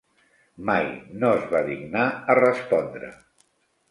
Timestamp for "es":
1.41-1.43